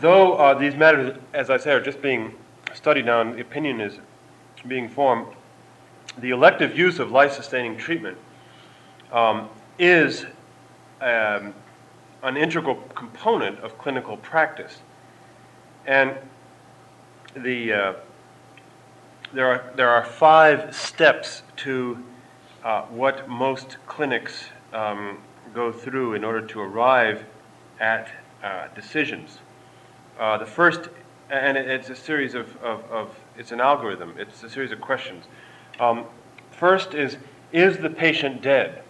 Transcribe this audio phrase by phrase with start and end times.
[0.00, 2.34] though uh, these matters, as I say, are just being
[2.74, 3.98] studied now and the opinion is
[4.66, 5.26] being formed,
[6.18, 8.18] the elective use of life sustaining treatment
[9.12, 10.24] um, is
[11.00, 11.54] um,
[12.22, 14.80] an integral component of clinical practice.
[15.86, 16.16] And
[17.34, 17.92] the, uh,
[19.32, 22.02] there, are, there are five steps to
[22.64, 25.18] uh, what most clinics um,
[25.54, 27.24] go through in order to arrive
[27.78, 28.10] at
[28.42, 29.38] uh, decisions.
[30.18, 30.88] Uh, the first,
[31.30, 35.24] and it's a series of, of, of, it's an algorithm, it's a series of questions.
[35.78, 36.06] Um,
[36.50, 37.18] first is,
[37.52, 38.82] is the patient dead?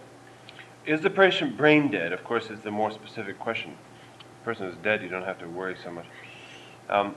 [0.85, 2.13] Is the patient brain dead?
[2.13, 3.75] Of course, is the more specific question.
[4.19, 6.05] If the person is dead, you don't have to worry so much.
[6.89, 7.13] Um,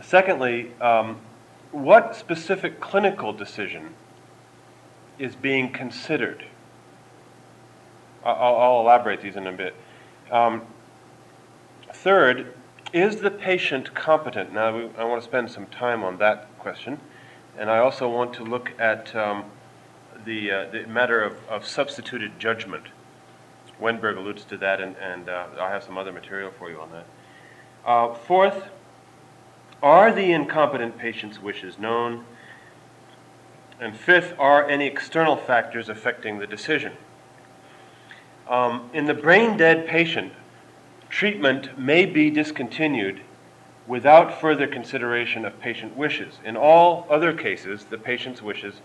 [0.00, 1.18] secondly, um,
[1.72, 3.94] what specific clinical decision
[5.18, 6.44] is being considered?
[8.24, 9.74] I'll, I'll elaborate these in a bit.
[10.30, 10.62] Um,
[11.92, 12.54] Third,
[12.92, 14.52] is the patient competent?
[14.52, 17.00] Now, I want to spend some time on that question.
[17.56, 19.44] And I also want to look at um,
[20.24, 22.84] the, uh, the matter of, of substituted judgment.
[23.80, 26.90] Wennberg alludes to that, and, and uh, I have some other material for you on
[26.92, 27.06] that.
[27.84, 28.68] Uh, fourth,
[29.82, 32.24] are the incompetent patient's wishes known?
[33.80, 36.92] And fifth, are any external factors affecting the decision?
[38.48, 40.32] Um, in the brain dead patient,
[41.10, 43.20] treatment may be discontinued
[43.86, 46.38] without further consideration of patient wishes.
[46.44, 48.80] In all other cases, the patient's wishes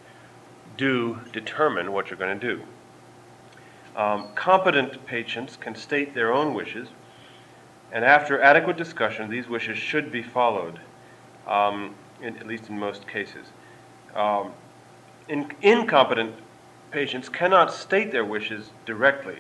[0.76, 2.64] do determine what you're going to do.
[3.96, 6.90] Um, competent patients can state their own wishes,
[7.92, 10.80] and after adequate discussion, these wishes should be followed,
[11.48, 13.48] um, in, at least in most cases.
[14.16, 14.52] Um,
[15.30, 16.36] in, incompetent
[16.92, 19.38] patients cannot state their wishes directly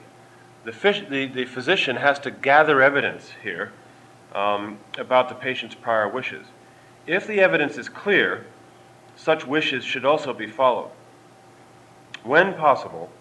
[0.66, 3.72] the, the, the physician has to gather evidence here
[4.34, 6.48] um, about the patient's prior wishes.
[7.08, 8.46] If the evidence is clear,
[9.16, 10.90] such wishes should also be followed.
[12.24, 13.12] When possible,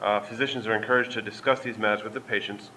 [0.00, 2.70] uh, physicians are encouraged to discuss these matters with the patients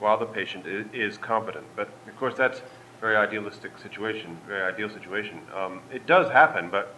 [0.00, 1.64] while the patient is, is competent.
[1.76, 5.40] But of course, that's a very idealistic situation, very ideal situation.
[5.54, 6.94] Um, it does happen, but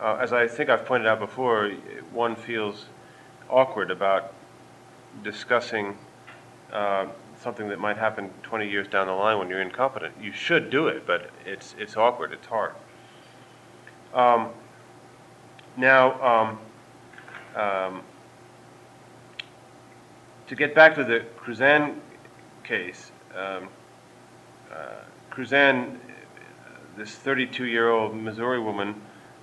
[0.00, 1.70] uh, as I think I've pointed out before,
[2.12, 2.86] one feels
[3.50, 4.32] awkward about
[5.22, 5.96] discussing
[6.72, 7.06] uh,
[7.40, 10.14] something that might happen 20 years down the line when you're incompetent.
[10.20, 12.72] You should do it, but it's, it's awkward, it's hard.
[14.12, 14.48] Um,
[15.76, 18.02] now, um, um,
[20.46, 21.98] to get back to the Cruzan
[22.62, 23.68] case, um,
[24.72, 25.98] uh, Cruzan,
[26.96, 29.00] this 32 year old Missouri woman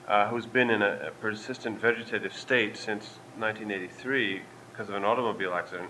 [0.08, 5.54] uh, who's been in a, a persistent vegetative state since 1983, because of an automobile
[5.54, 5.90] accident,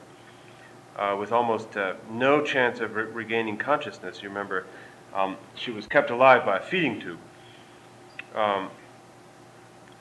[0.97, 4.22] uh, with almost uh, no chance of re- regaining consciousness.
[4.22, 4.66] You remember,
[5.14, 7.19] um, she was kept alive by a feeding tube.
[8.36, 8.69] Um,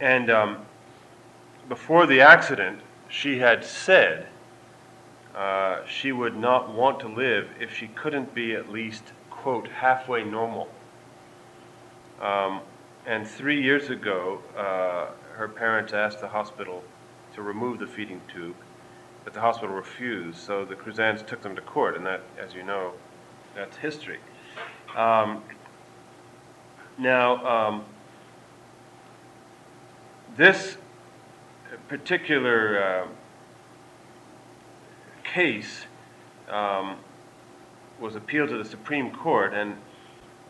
[0.00, 0.58] and um,
[1.68, 4.26] before the accident, she had said
[5.34, 10.24] uh, she would not want to live if she couldn't be at least, quote, halfway
[10.24, 10.68] normal.
[12.20, 12.60] Um,
[13.06, 16.82] and three years ago, uh, her parents asked the hospital
[17.34, 18.56] to remove the feeding tube
[19.24, 20.38] but the hospital refused.
[20.38, 22.92] So the Cruzans took them to court, and that, as you know,
[23.54, 24.18] that's history.
[24.96, 25.42] Um,
[26.98, 27.84] now, um,
[30.36, 30.76] this
[31.88, 33.08] particular uh,
[35.24, 35.84] case
[36.48, 36.96] um,
[38.00, 39.76] was appealed to the Supreme Court, and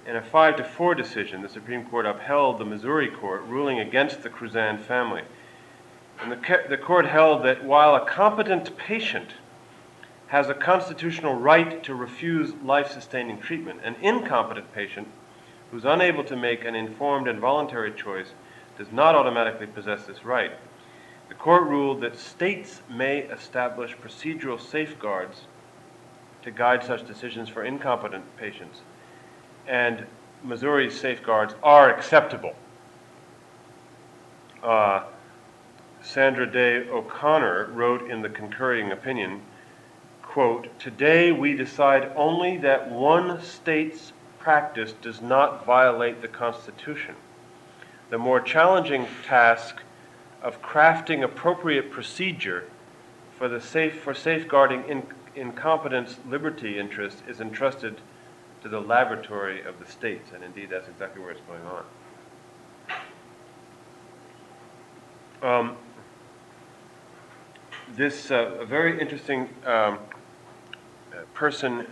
[0.07, 4.23] in a five to four decision, the Supreme Court upheld the Missouri court ruling against
[4.23, 5.23] the Cruzan family.
[6.23, 9.35] And the, the court held that while a competent patient
[10.29, 15.09] has a constitutional right to refuse life sustaining treatment, an incompetent patient
[15.71, 18.29] who's unable to make an informed and voluntary choice
[18.77, 20.53] does not automatically possess this right.
[21.29, 25.43] The court ruled that states may establish procedural safeguards
[26.43, 28.81] to guide such decisions for incompetent patients,
[29.67, 30.07] and
[30.43, 32.55] Missouri's safeguards are acceptable.
[34.63, 35.05] Uh,
[36.03, 39.43] Sandra Day O'Connor wrote in the concurring opinion,
[40.23, 47.15] quote, Today we decide only that one state's practice does not violate the Constitution.
[48.09, 49.83] The more challenging task
[50.43, 52.65] of crafting appropriate procedure
[53.37, 55.07] for, the safe, for safeguarding in,
[55.37, 58.01] incompetence liberty interest is entrusted
[58.63, 61.85] to the laboratory of the states, and indeed that's exactly where it's going on.
[65.43, 65.77] Um,
[68.01, 69.99] this uh, very interesting um,
[71.35, 71.87] person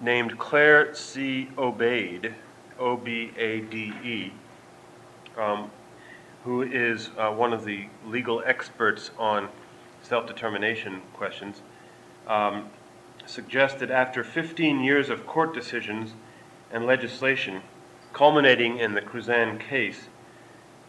[0.00, 1.50] named Claire C.
[1.56, 2.34] Obade,
[2.80, 4.32] O B A D E,
[5.36, 5.70] um,
[6.42, 9.48] who is uh, one of the legal experts on
[10.02, 11.62] self determination questions,
[12.26, 12.68] um,
[13.24, 16.14] suggested after 15 years of court decisions
[16.72, 17.62] and legislation,
[18.12, 20.08] culminating in the Cruzan case,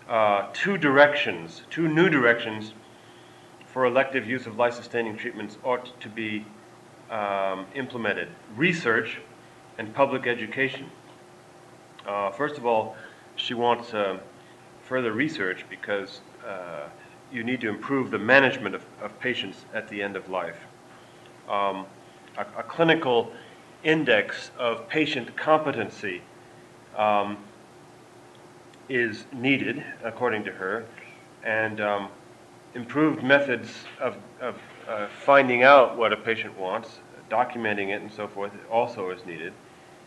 [0.08, 2.74] uh, two directions, two new directions
[3.80, 6.46] for elective use of life sustaining treatments ought to be
[7.10, 8.28] um, implemented
[8.58, 9.20] research
[9.78, 10.92] and public education.
[12.06, 12.98] Uh, first of all,
[13.38, 14.20] she wants uh,
[14.84, 16.90] further research because uh,
[17.32, 20.58] you need to improve the management of, of patients at the end of life.
[21.48, 21.86] Um,
[22.38, 23.32] a, a, clinical
[23.86, 26.22] index of patient competency
[26.98, 27.38] um,
[28.90, 30.84] is needed, according to her,
[31.46, 32.10] and um,
[32.76, 34.56] improved methods of, of
[34.88, 37.00] uh, finding out what a patient wants,
[37.30, 39.54] documenting it, and so forth also is needed.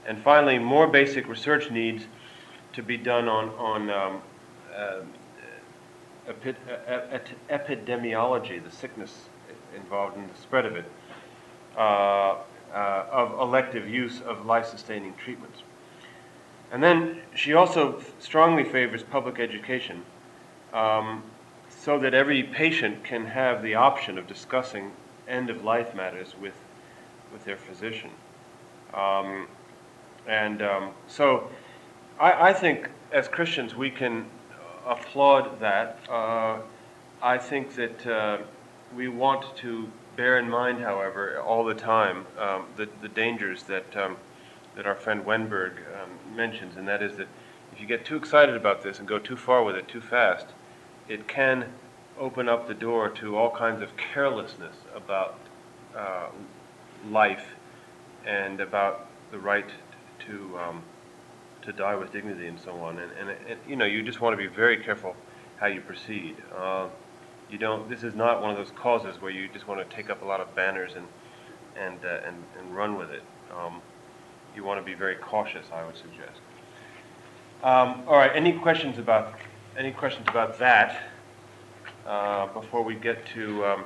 [0.06, 2.06] And finally, more basic research needs
[2.73, 4.23] to be done on, on um,
[4.75, 5.00] uh,
[6.29, 6.56] epi-
[7.50, 9.29] epidemiology, the sickness
[9.76, 10.85] involved in the spread of it,
[11.76, 12.37] uh,
[12.73, 15.62] uh, of elective use of life sustaining treatments.
[16.73, 20.03] And then she also strongly favors public education.
[20.73, 21.23] Um,
[21.84, 24.93] so that every patient can have the option of discussing
[25.26, 26.55] end of life matters with,
[27.32, 28.11] with their physician.
[28.94, 29.49] Um,
[30.29, 31.50] and um, so
[32.20, 34.26] I, I, think as Christians we can
[34.87, 35.99] applaud that.
[36.08, 36.58] Uh,
[37.20, 38.38] I think that uh,
[38.94, 43.96] we want to bear in mind, however, all the time um, the, the dangers that,
[43.96, 44.17] um,
[44.76, 47.28] that our friend Wennberg um, mentions, and that is that
[47.73, 50.46] if you get too excited about this and go too far with it too fast,
[51.12, 51.67] it can
[52.19, 55.38] open up the door to all kinds of carelessness about
[55.97, 56.29] uh,
[57.11, 57.47] life
[58.26, 59.70] and about the right
[60.26, 60.82] to um,
[61.62, 62.99] to die with dignity and so on.
[62.99, 65.14] And, and, and, you know, you just want to be very careful
[65.59, 66.37] how you proceed.
[66.56, 66.88] Uh,
[67.50, 67.88] you don't.
[67.91, 70.25] This is not one of those causes where you just want to take up a
[70.25, 71.06] lot of banners and
[71.76, 73.23] and uh, and, and run with it.
[73.55, 73.82] Um,
[74.56, 76.41] you want to be very cautious, I would suggest.
[77.62, 78.32] Um, all right.
[78.35, 79.35] Any questions about
[79.76, 81.12] any questions about that?
[82.06, 83.84] uh, before we get to um,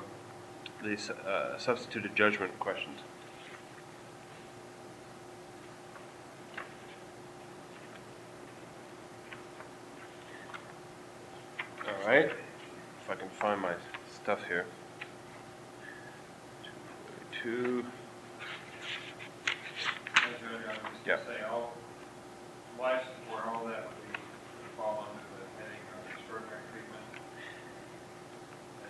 [0.82, 0.94] the
[1.26, 3.00] uh, substituted judgment questions.
[11.86, 13.74] All right, if I can find my
[14.12, 14.66] stuff here.
[17.42, 17.84] 242.
[21.04, 21.18] Yeah.
[21.18, 21.72] Say all
[22.80, 24.18] license where all that would be
[24.76, 27.04] fall under the heading of extraordinary treatment.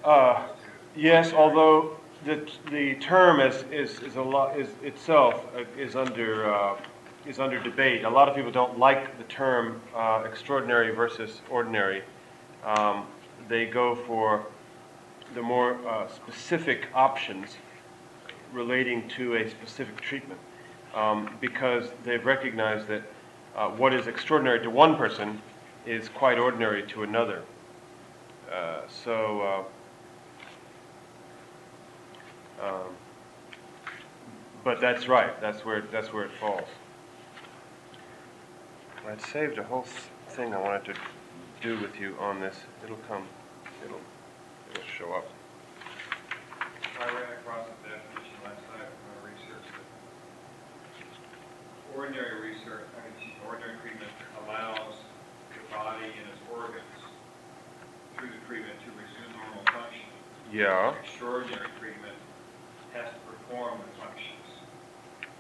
[0.06, 0.46] Uh,
[0.94, 6.48] yes, although the, the term is, is, is a lot is itself uh, is under
[6.48, 6.76] uh,
[7.26, 8.04] is under debate.
[8.04, 12.04] A lot of people don't like the term uh, extraordinary versus ordinary.
[12.64, 13.08] Um,
[13.48, 14.46] they go for
[15.34, 17.56] the more uh, specific options
[18.52, 20.38] relating to a specific treatment
[20.94, 23.02] um, because they've recognized that
[23.56, 25.42] uh, what is extraordinary to one person
[25.84, 27.42] is quite ordinary to another.
[28.52, 29.66] Uh, so
[32.66, 32.90] um,
[34.64, 35.40] but that's right.
[35.40, 36.68] That's where that's where it falls.
[39.06, 39.86] I'd saved a whole
[40.30, 40.94] thing I wanted to
[41.62, 42.56] do with you on this.
[42.82, 43.22] It'll come.
[43.84, 44.00] It'll
[44.72, 45.28] it'll show up.
[46.98, 49.66] I ran across a definition last night from my research.
[51.94, 54.10] Ordinary research, I mean, ordinary treatment
[54.42, 54.98] allows
[55.54, 56.98] the body and its organs
[58.18, 60.10] through the treatment to resume normal function.
[60.50, 60.98] Yeah.
[60.98, 62.16] Extraordinary treatment
[62.96, 64.46] has to perform the functions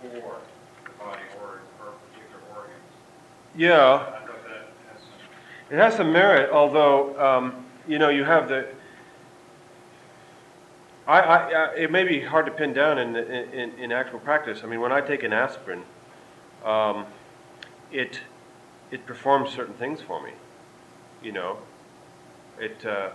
[0.00, 0.40] for
[0.84, 2.76] the body or, or particular organs.
[3.56, 3.74] Yeah.
[3.74, 5.78] I thought that has some.
[5.78, 8.66] It has some merit, although um, you know you have the.
[11.06, 14.62] I, I, I, it may be hard to pin down in, in, in actual practice.
[14.64, 15.84] I mean, when I take an aspirin,
[16.64, 17.06] um,
[17.92, 18.20] it
[18.90, 20.32] it performs certain things for me.
[21.22, 21.58] You know,
[22.58, 23.10] it uh,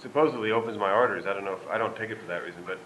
[0.00, 1.26] supposedly opens my arteries.
[1.26, 2.78] I don't know if I don't take it for that reason, but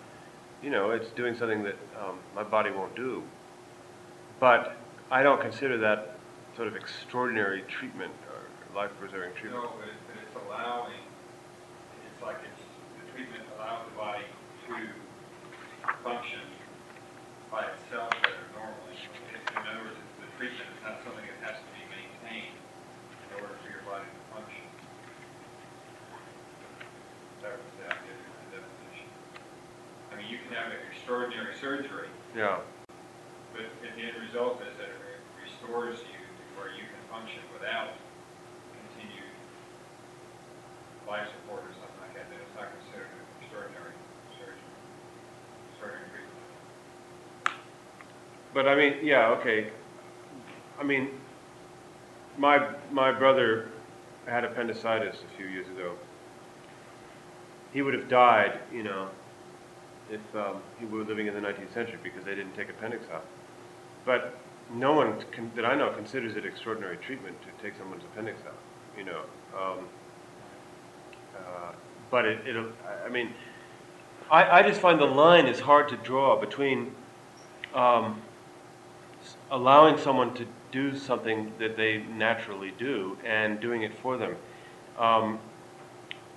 [0.66, 3.23] you know, it's doing something that um, my body won't do.
[4.40, 4.76] But
[5.12, 6.18] I don't consider that
[6.56, 8.42] sort of extraordinary treatment or
[8.75, 9.62] life-preserving treatment.
[9.62, 10.99] No, but, it, but it's allowing,
[12.02, 12.66] it's like it's,
[12.99, 14.26] the treatment allows the body
[14.66, 14.75] to
[16.02, 16.42] function
[17.46, 18.99] by itself better normally.
[19.54, 23.54] In other words, the treatment is not something that has to be maintained in order
[23.62, 24.66] for your body to function.
[27.46, 29.08] That was the idea of the definition.
[30.11, 30.75] I mean, you can have
[31.06, 32.58] extraordinary surgery, Yeah.
[33.52, 37.38] but if the end result is that it restores you to where you can function
[37.52, 37.90] without
[38.75, 39.30] continued
[41.06, 43.94] life support or something like that, then it's not considered an extraordinary
[44.34, 44.58] surgery,
[45.70, 47.54] extraordinary treatment.
[48.52, 49.70] But I mean, yeah, okay.
[50.80, 51.10] I mean,
[52.36, 53.68] my my brother
[54.26, 55.94] had appendicitis a few years ago.
[57.72, 59.08] He would have died, you know,
[60.10, 63.25] if um, he were living in the 19th century because they didn't take appendix out.
[64.04, 64.38] But
[64.72, 65.22] no one
[65.54, 68.58] that I know considers it extraordinary treatment to take someone's appendix out,
[68.96, 69.22] you know.
[69.56, 69.88] Um,
[71.36, 71.72] uh,
[72.10, 72.66] but it, it,
[73.04, 73.32] I mean,
[74.30, 76.92] I, I just find the line is hard to draw between
[77.75, 78.22] um,
[79.50, 84.36] allowing someone to do something that they naturally do and doing it for them.
[84.98, 85.38] Um,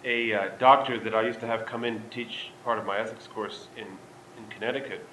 [0.03, 2.99] a uh, doctor that I used to have come in to teach part of my
[2.99, 5.05] ethics course in, in Connecticut,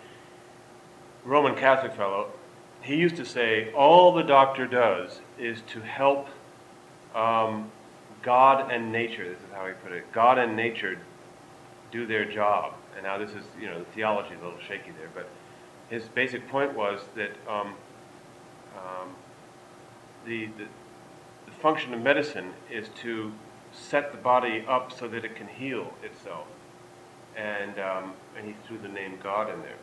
[1.25, 2.31] Roman Catholic fellow,
[2.81, 6.28] he used to say, all the doctor does is to help
[7.14, 7.71] um,
[8.23, 10.99] God and nature, this is how he put it, God and nature
[11.90, 12.75] do their job.
[12.95, 15.28] And now this is, you know, the theology is a little shaky there, but
[15.90, 17.75] his basic point was that um,
[18.76, 19.09] um,
[20.25, 20.66] the, the,
[21.47, 23.33] the function of medicine is to
[23.76, 26.47] set the body up so that it can heal itself.
[27.37, 29.76] And, um, and he threw the name God in there.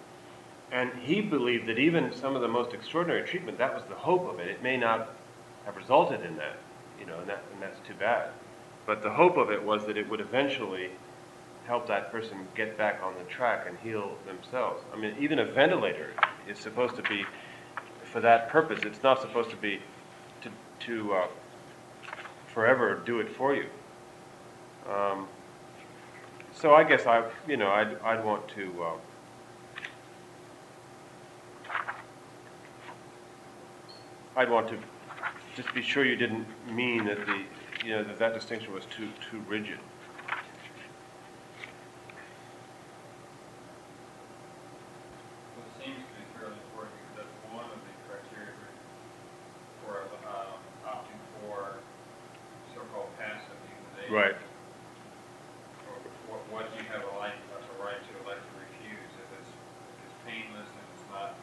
[0.71, 4.27] And he believed that even some of the most extraordinary treatment, that was the hope
[4.27, 4.47] of it.
[4.47, 5.09] It may not
[5.65, 6.57] have resulted in that,
[6.99, 8.31] you know, and, that, and that's too bad.
[8.85, 10.89] But the hope of it was that it would eventually
[11.67, 14.83] help that person get back on the track and heal themselves.
[14.93, 16.13] I mean, even a ventilator
[16.49, 17.23] is supposed to be
[18.11, 18.83] for that purpose.
[18.83, 19.79] It's not supposed to be
[20.41, 20.49] to,
[20.87, 21.27] to uh,
[22.53, 23.67] forever do it for you.
[24.89, 25.27] Um,
[26.53, 28.83] so I guess I, you know, I'd, I'd want to.
[28.83, 28.97] Uh,
[34.35, 34.77] I'd want to
[35.55, 37.43] just be sure you didn't mean that the,
[37.85, 39.77] you know, that that distinction was too too rigid.
[45.53, 48.73] Well, it seems to be fairly important because that's one of the criteria for,
[49.85, 51.77] for um, opting for
[52.73, 54.09] so-called passive euthanasia.
[54.09, 54.37] Right.
[55.85, 56.01] Or
[56.33, 59.53] What, what do you have a right, a right to elect to refuse if it's,
[59.53, 61.37] if it's painless and it's not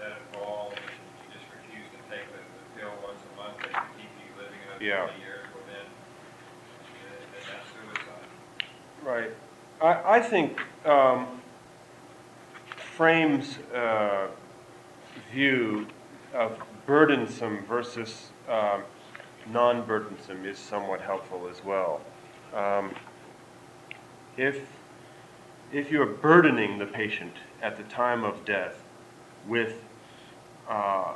[0.00, 0.88] that involved, and
[1.22, 4.34] you just refuse to take the, the pill once a month that can keep you
[4.34, 5.06] living another Yeah.
[5.06, 5.86] twenty years, well then,
[7.06, 8.26] then then that's suicide.
[9.04, 9.30] Right.
[9.80, 11.40] I, I think um,
[12.96, 14.26] Frame's uh,
[15.30, 15.86] view
[16.34, 18.82] of burdensome versus um,
[19.50, 22.00] non-burdensome is somewhat helpful as well.
[22.54, 22.94] Um,
[24.36, 24.60] if
[25.72, 28.84] if you're burdening the patient at the time of death
[29.48, 29.82] with
[30.68, 31.14] uh,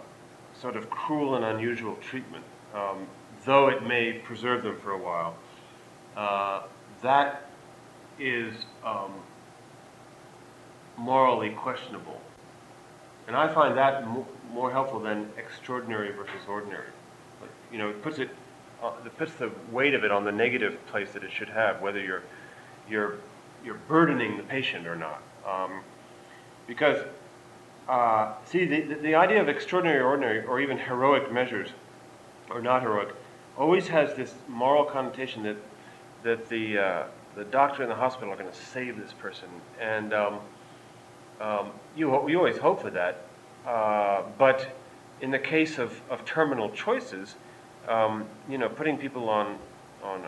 [0.60, 2.44] sort of cruel and unusual treatment,
[2.74, 3.06] um,
[3.44, 5.36] though it may preserve them for a while,
[6.16, 6.62] uh,
[7.02, 7.50] that
[8.18, 9.12] is um,
[10.96, 12.20] morally questionable.
[13.26, 16.88] And I find that mo- more helpful than extraordinary versus ordinary.
[17.40, 18.30] Like, you know, it puts it,
[18.82, 21.80] uh, it puts the weight of it on the negative place that it should have,
[21.80, 22.22] whether you're,
[22.88, 23.16] you're,
[23.64, 25.22] you're burdening the patient or not.
[25.46, 25.80] Um,
[26.66, 27.04] because,
[27.88, 31.70] uh, see, the, the, the idea of extraordinary, ordinary, or even heroic measures,
[32.50, 33.08] or not heroic,
[33.56, 35.56] always has this moral connotation that,
[36.22, 39.48] that the, uh, the doctor and the hospital are going to save this person.
[39.80, 40.40] And um,
[41.40, 43.22] um, you, you always hope for that.
[43.66, 44.76] Uh, but
[45.20, 47.34] in the case of, of terminal choices,
[47.88, 49.58] um, you know, putting people on,
[50.02, 50.26] on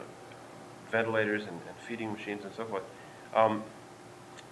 [0.91, 2.85] ventilators and, and feeding machines and so forth
[3.35, 3.63] um,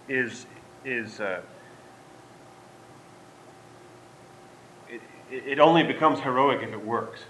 [0.09, 0.47] is,
[0.85, 1.41] is uh,
[5.31, 7.23] it, it only becomes heroic if it works.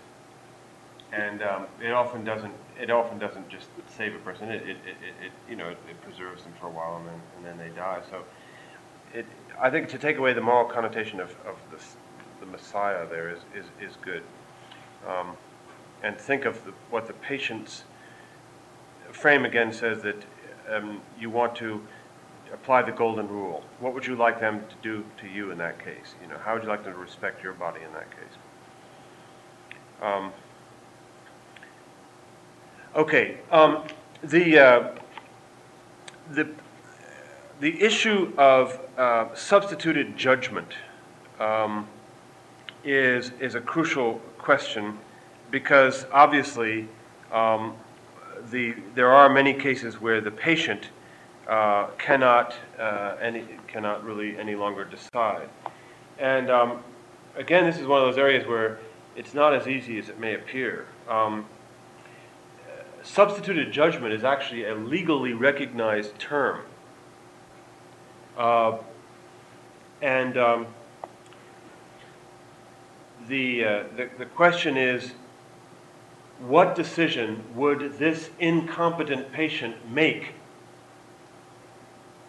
[1.12, 2.52] And um, it often doesn't.
[2.80, 4.50] It often doesn't just save a person.
[4.50, 7.46] It, it, it, it you know it preserves them for a while and then and
[7.46, 8.00] then they die.
[8.10, 8.24] So,
[9.16, 9.26] it
[9.60, 11.78] I think to take away the moral connotation of, of the
[12.40, 14.22] the Messiah there is is, is good.
[15.08, 15.36] Um,
[16.02, 17.84] and think of the, what the patient's
[19.12, 20.22] frame again says that
[20.70, 21.80] um, you want to
[22.52, 23.64] apply the golden rule.
[23.80, 26.14] What would you like them to do to you in that case?
[26.22, 28.36] You know, how would you like them to respect your body in that case?
[30.02, 30.32] Um,
[32.94, 33.84] okay, um,
[34.22, 34.94] the uh,
[36.32, 36.48] the
[37.60, 40.68] the issue of uh, substituted judgment
[41.40, 41.88] um,
[42.84, 44.98] is is a crucial question
[45.50, 46.88] because obviously
[47.32, 47.74] um,
[48.50, 50.90] the there are many cases where the patient
[51.48, 55.48] uh, cannot uh, any cannot really any longer decide,
[56.18, 56.82] and um,
[57.36, 58.78] again, this is one of those areas where
[59.14, 60.86] it's not as easy as it may appear.
[61.08, 61.46] Um,
[63.02, 66.62] substituted judgment is actually a legally recognized term.
[68.36, 68.78] Uh,
[70.02, 70.66] and um,
[73.28, 75.12] the, uh, the, the question is
[76.40, 80.34] what decision would this incompetent patient make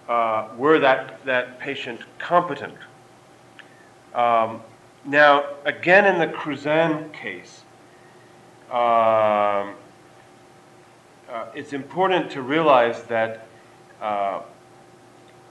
[0.07, 2.73] uh, were that, that patient competent?
[4.13, 4.61] Um,
[5.05, 7.63] now, again, in the Cruzan case,
[8.71, 9.75] um,
[11.29, 13.45] uh, it's important to realize that
[14.01, 14.41] uh,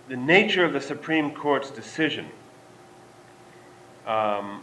[0.08, 2.26] the nature of the Supreme Court's decision,
[4.06, 4.62] um,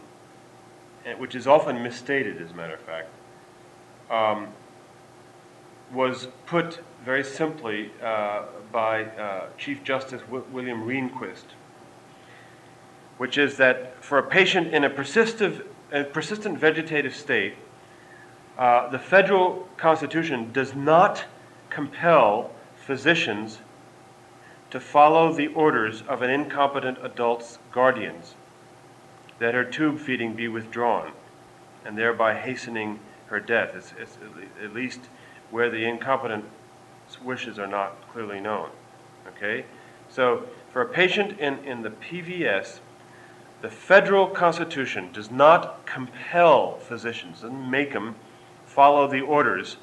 [1.18, 3.08] which is often misstated, as a matter of fact,
[4.10, 4.48] um,
[5.92, 11.44] was put very simply uh, by uh, Chief Justice w- William Rehnquist,
[13.18, 17.54] which is that for a patient in a persistent, a persistent vegetative state,
[18.56, 21.24] uh, the federal constitution does not
[21.68, 23.58] compel physicians
[24.74, 28.34] to follow the orders of an incompetent adult's guardians
[29.38, 31.12] that her tube feeding be withdrawn
[31.84, 33.70] and thereby hastening her death.
[33.76, 34.18] It's, it's
[34.60, 34.98] at least
[35.52, 36.48] where the incompetent's
[37.22, 38.68] wishes are not clearly known.
[39.28, 39.64] Okay?
[40.08, 42.80] So, for a patient in, in the PVS,
[43.62, 48.16] the federal constitution does not compel physicians, and make them
[48.66, 49.76] follow the orders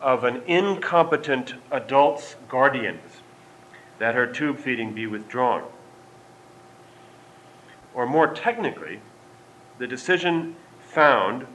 [0.00, 3.07] of an incompetent adult's guardians
[3.98, 5.64] that her tube feeding be withdrawn.
[7.94, 9.00] Or more technically,
[9.78, 11.46] the decision found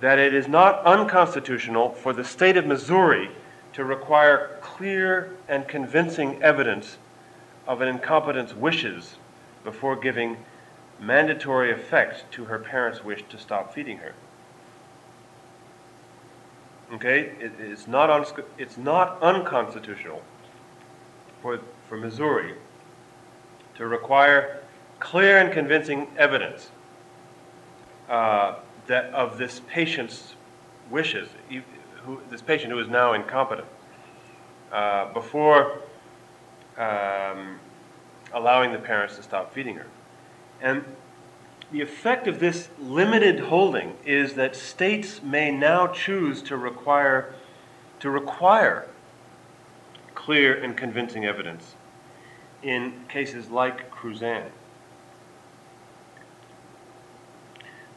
[0.00, 3.30] that it is not unconstitutional for the state of Missouri
[3.72, 6.98] to require clear and convincing evidence
[7.66, 9.16] of an incompetent's wishes
[9.64, 10.36] before giving
[11.00, 14.14] mandatory effect to her parents' wish to stop feeding her.
[16.92, 18.24] Okay, it, it's, not un,
[18.58, 20.22] it's not unconstitutional
[21.42, 22.54] for, for Missouri
[23.76, 24.60] to require
[24.98, 26.70] clear and convincing evidence
[28.08, 30.34] uh, that of this patient's
[30.90, 31.28] wishes,
[32.04, 33.68] who, this patient who is now incompetent,
[34.72, 35.80] uh, before
[36.76, 37.58] um,
[38.32, 39.86] allowing the parents to stop feeding her.
[40.60, 40.84] And
[41.72, 47.34] the effect of this limited holding is that states may now choose to require
[47.98, 48.86] to require
[50.26, 51.76] clear and convincing evidence
[52.64, 54.50] in cases like Cruzan.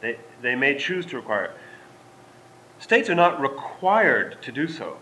[0.00, 1.46] They, they may choose to require.
[1.46, 1.50] it.
[2.78, 4.96] States are not required to do so,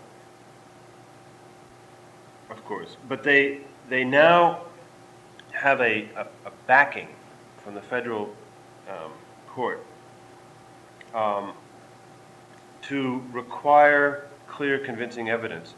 [2.49, 3.61] of course, but they,
[3.91, 4.63] they now
[5.53, 7.09] have a, a, a backing
[7.63, 8.35] from the federal
[8.89, 9.13] um,
[9.47, 9.85] court
[11.13, 11.53] um,
[12.81, 15.75] to require clear, convincing evidence.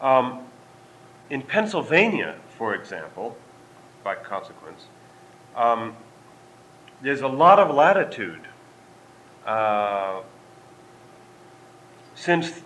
[0.00, 0.48] Um,
[1.30, 3.36] in Pennsylvania, for example,
[4.02, 4.86] by consequence,
[5.56, 5.96] um,
[7.02, 8.46] there's a lot of latitude
[9.46, 10.20] uh,
[12.14, 12.62] since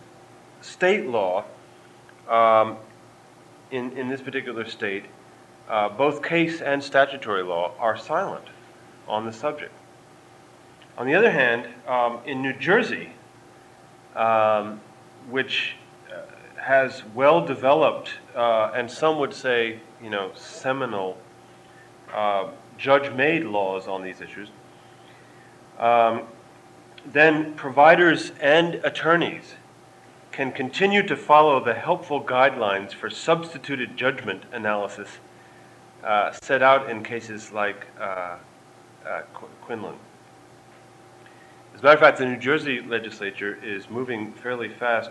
[0.61, 1.45] state law
[2.29, 2.77] um,
[3.71, 5.05] in, in this particular state,
[5.69, 8.45] uh, both case and statutory law are silent
[9.07, 9.73] on the subject.
[10.97, 13.11] On the other hand, um, in New Jersey,
[14.15, 14.81] um,
[15.31, 15.75] which
[16.11, 16.23] uh,
[16.61, 21.19] has well developed, uh, and some would say, you know, seminal
[22.15, 22.49] uh,
[22.79, 24.49] judge made laws on these issues,
[25.79, 26.23] um,
[27.05, 29.55] then providers and attorneys
[30.31, 35.19] can continue to follow the helpful guidelines for substituted judgment analysis
[36.05, 38.37] uh, set out in cases like uh,
[39.05, 39.23] uh,
[39.63, 39.97] Quinlan.
[41.75, 45.11] As a matter of fact, the New Jersey legislature is moving fairly fast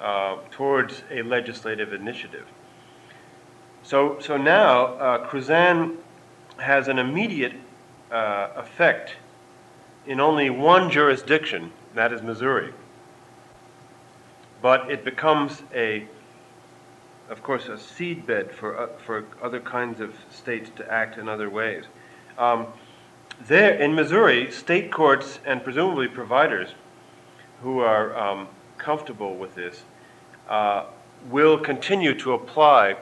[0.00, 2.46] uh, towards a legislative initiative.
[3.82, 5.78] So, so now, uh,
[6.58, 7.54] has an immediate
[8.10, 9.14] uh, effect
[10.06, 12.72] in only one jurisdiction, that is Missouri.
[14.62, 16.06] but it becomes a,
[17.28, 21.48] of course, a seedbed for, uh, for other kinds of states to act in other
[21.48, 21.84] ways.
[22.36, 22.66] Um,
[23.46, 26.74] there, in Missouri, state courts and presumably providers
[27.62, 29.82] who are um, comfortable with this
[30.50, 30.84] uh,
[31.30, 32.96] will continue to apply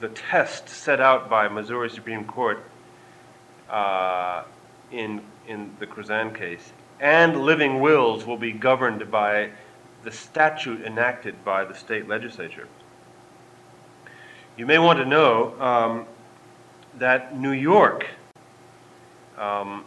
[0.00, 2.58] the test set out by Missouri Supreme Court
[3.70, 4.44] uh,
[4.90, 9.50] in, in the Cruzan case, and living wills will be governed by
[10.02, 12.68] the statute enacted by the state legislature.
[14.56, 16.06] You may want to know um,
[16.98, 18.06] that New York,
[19.36, 19.84] um,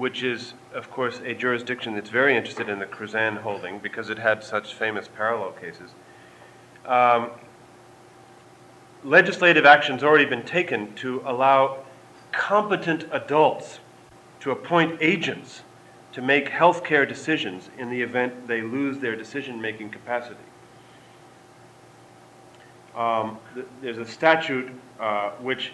[0.00, 4.18] which is, of course, a jurisdiction that's very interested in the Cruzan holding because it
[4.18, 5.90] had such famous parallel cases,
[6.86, 7.30] um,
[9.04, 11.84] legislative action's already been taken to allow
[12.32, 13.80] competent adults
[14.40, 15.64] to appoint agents
[16.12, 20.40] to make health care decisions in the event they lose their decision making capacity.
[22.96, 25.72] Um, th- there's a statute uh, which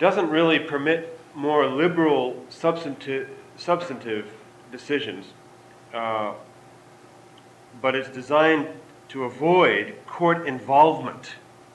[0.00, 4.30] doesn't really permit more liberal substantive, substantive
[4.70, 5.26] decisions,
[5.92, 6.34] uh,
[7.80, 8.68] but it's designed
[9.08, 11.32] to avoid court involvement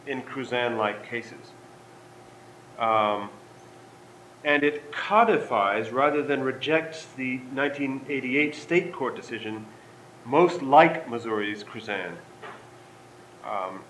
[0.07, 1.51] in Cruzan like cases.
[2.77, 3.29] Um,
[4.43, 9.65] and it codifies rather than rejects the 1988 state court decision,
[10.25, 12.13] most like Missouri's Cruzan.
[13.45, 13.81] Um,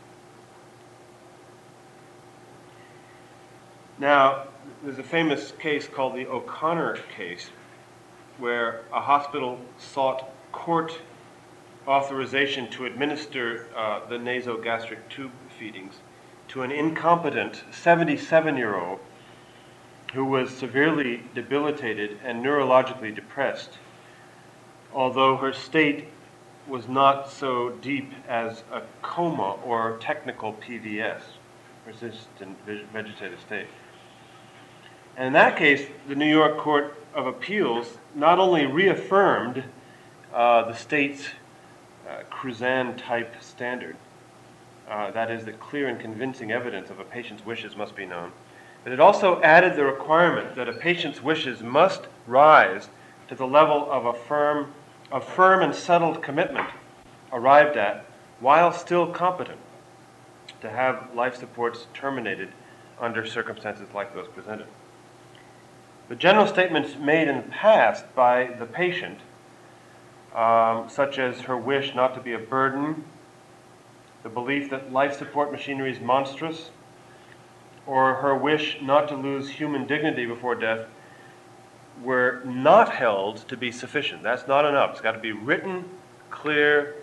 [4.00, 4.49] now,
[4.84, 7.50] there's a famous case called the O'Connor case,
[8.38, 11.00] where a hospital sought court
[11.88, 15.96] authorization to administer uh, the nasogastric tube feedings
[16.48, 19.00] to an incompetent 77 year old
[20.14, 23.78] who was severely debilitated and neurologically depressed,
[24.94, 26.08] although her state
[26.68, 31.22] was not so deep as a coma or technical PVS,
[31.86, 32.58] persistent
[32.94, 33.68] vegetative state.
[35.20, 39.64] And in that case, the New York Court of Appeals not only reaffirmed
[40.34, 41.28] uh, the state's
[42.10, 43.96] uh, Cruzan type standard,
[44.90, 48.32] uh, that is, the clear and convincing evidence of a patient's wishes must be known
[48.84, 52.90] but it also added the requirement that a patient's wishes must rise
[53.28, 54.74] to the level of a firm,
[55.12, 56.68] a firm and settled commitment
[57.32, 58.06] arrived at
[58.40, 59.60] while still competent
[60.62, 62.50] to have life supports terminated
[63.00, 64.68] under circumstances like those presented.
[66.10, 69.20] The general statements made in the past by the patient,
[70.36, 73.04] um, such as her wish not to be a burden,
[74.24, 76.72] the belief that life support machinery is monstrous,
[77.86, 80.88] or her wish not to lose human dignity before death
[82.02, 84.24] were not held to be sufficient.
[84.24, 84.94] That's not enough.
[84.94, 85.86] It's got to be written,
[86.32, 86.96] clear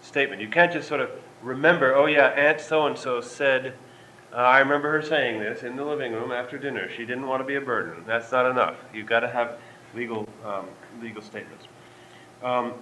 [0.00, 0.40] statement.
[0.40, 1.10] You can't just sort of
[1.42, 3.74] remember, oh yeah, Aunt so and so said,
[4.36, 6.90] uh, I remember her saying this in the living room after dinner.
[6.90, 8.04] She didn't want to be a burden.
[8.06, 8.76] That's not enough.
[8.92, 9.58] You've got to have
[9.94, 10.66] legal, um,
[11.00, 11.64] legal statements.
[12.42, 12.74] Um,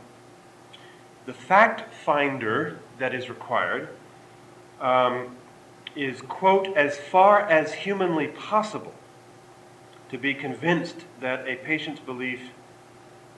[1.27, 3.89] the fact finder that is required
[4.81, 5.37] um,
[5.95, 8.93] is, quote, as far as humanly possible
[10.11, 12.51] to be convinced that a patient's belief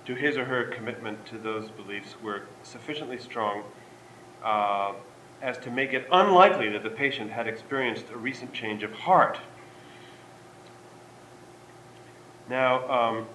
[0.07, 3.63] to his or her commitment to those beliefs were sufficiently strong
[4.43, 4.93] uh,
[5.43, 9.39] as to make it unlikely that the patient had experienced a recent change of heart.
[12.49, 13.27] Now, um,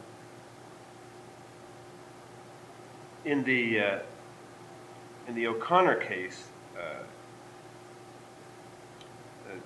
[3.25, 3.99] in the uh,
[5.27, 7.03] in the O'Connor case, uh,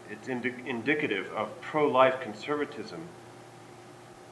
[0.09, 3.07] it's indi- indicative of pro life conservatism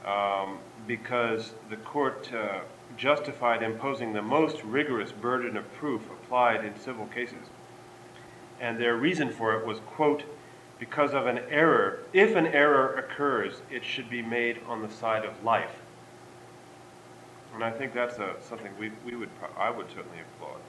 [0.05, 2.59] um, because the court uh,
[2.97, 7.47] justified imposing the most rigorous burden of proof applied in civil cases.
[8.59, 10.23] And their reason for it was, quote,
[10.79, 11.99] because of an error.
[12.13, 15.81] If an error occurs, it should be made on the side of life.
[17.53, 20.59] And I think that's a, something we, we would, I would certainly applaud.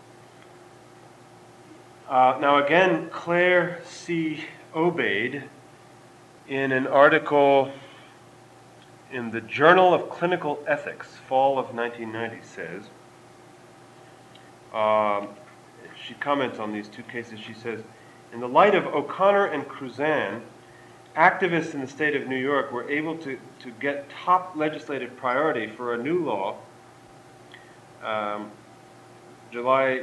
[2.08, 4.44] Uh, now, again, Claire C.
[4.74, 5.44] Obade
[6.48, 7.72] in an article
[9.10, 12.82] in the Journal of Clinical Ethics, fall of 1990, says,
[14.74, 15.28] um,
[16.06, 17.38] she comments on these two cases.
[17.38, 17.80] She says,
[18.32, 20.40] in the light of O'Connor and Cruzan,
[21.16, 25.68] activists in the state of New York were able to, to get top legislative priority
[25.68, 26.56] for a new law,
[28.02, 28.50] um,
[29.52, 30.02] July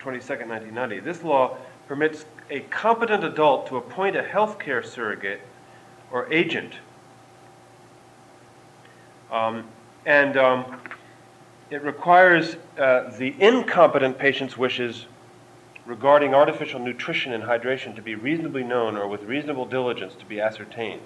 [0.00, 1.00] 22nd, 1990.
[1.00, 1.56] This law
[1.88, 5.40] permits a competent adult to appoint a healthcare surrogate
[6.12, 6.74] or agent.
[9.32, 9.64] Um,
[10.06, 10.80] and um,
[11.70, 15.06] it requires uh, the incompetent patient's wishes
[15.84, 20.40] regarding artificial nutrition and hydration to be reasonably known or with reasonable diligence to be
[20.40, 21.02] ascertained.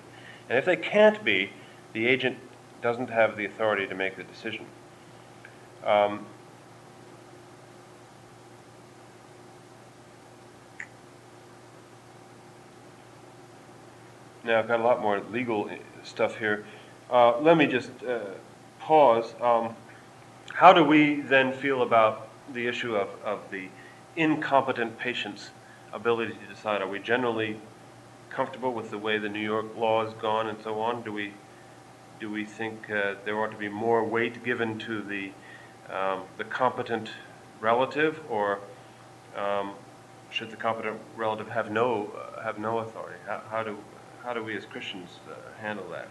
[0.49, 1.51] And if they can't be,
[1.93, 2.39] the agent
[2.83, 4.67] doesn't have the authority to make the decision.
[5.85, 6.27] Um,
[14.45, 15.71] now, I've got a lot more legal
[16.03, 16.67] stuff here.
[17.11, 18.21] Uh, let me just uh,
[18.79, 19.35] pause.
[19.41, 19.75] Um,
[20.53, 23.69] how do we then feel about the issue of, of the
[24.17, 25.51] incompetent patient's
[25.93, 26.83] ability to decide?
[26.83, 27.61] Are we generally
[28.31, 31.03] comfortable with the way the New York law has gone and so on?
[31.03, 31.33] Do we
[32.19, 35.33] do we think uh, there ought to be more weight given to the
[35.93, 37.11] um, the competent
[37.61, 38.59] relative, or
[39.37, 39.73] um,
[40.31, 43.19] should the competent relative have no uh, have no authority?
[43.27, 43.79] How, how, do
[44.23, 46.09] how do we as Christians uh, handle that?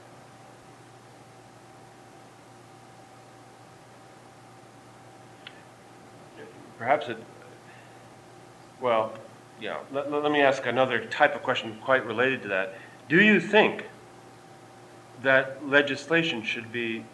[6.78, 7.18] Perhaps it.
[8.82, 9.14] Well,
[9.60, 9.80] yeah.
[9.92, 12.76] Let, let me ask another type of question quite related to that.
[13.08, 13.86] Do you think
[15.22, 17.06] that legislation should be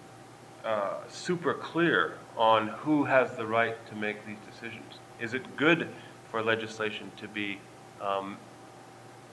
[0.65, 5.00] uh, super clear on who has the right to make these decisions?
[5.19, 5.89] Is it good
[6.30, 7.60] for legislation to be
[8.02, 8.38] um,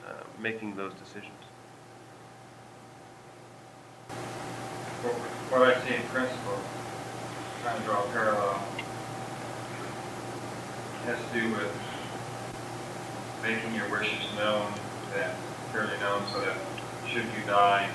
[0.05, 1.33] uh, making those decisions?
[5.49, 6.59] what I see in principle,
[7.63, 8.61] trying to draw a parallel,
[11.05, 11.88] has to do with
[13.41, 14.71] making your wishes known,
[15.15, 15.35] that
[15.71, 16.57] clearly known, so that
[17.07, 17.89] should you die,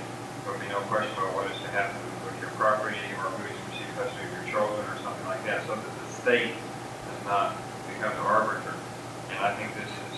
[0.45, 3.55] there'll be no question about what is to happen with your property or who is
[3.55, 7.23] to receive custody of your children or something like that, so that the state does
[7.25, 7.57] not
[7.89, 8.75] become the arbiter.
[9.31, 10.17] And I think this is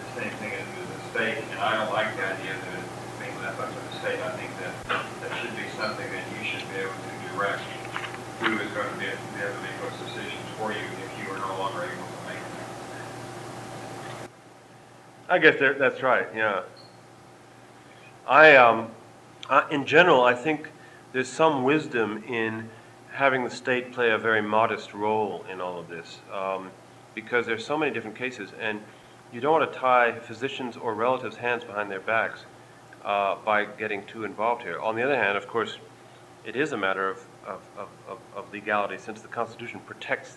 [0.00, 3.36] the same thing as the state, and I don't like the idea that it's being
[3.40, 4.18] left up to the state.
[4.20, 4.72] I think that
[5.22, 7.62] that should be something that you should be able to direct
[8.42, 11.38] who is going to be, able to make those decisions for you if you are
[11.38, 12.66] no longer able to make them.
[15.32, 16.26] I guess that's right.
[16.36, 16.60] Yeah.
[18.28, 18.90] I, um,
[19.48, 20.68] I, in general, I think
[21.14, 22.68] there's some wisdom in
[23.12, 26.70] having the state play a very modest role in all of this, um,
[27.14, 28.82] because there's so many different cases, and
[29.32, 32.44] you don't want to tie physicians or relatives' hands behind their backs
[33.02, 34.78] uh, by getting too involved here.
[34.80, 35.78] On the other hand, of course,
[36.44, 37.62] it is a matter of, of,
[38.06, 40.36] of, of legality, since the Constitution protects